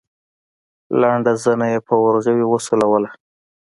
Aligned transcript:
لنډه 1.01 1.33
زنه 1.43 1.65
يې 1.73 1.79
په 1.87 1.93
ورغوي 2.03 2.45
وسولوله. 2.47 3.09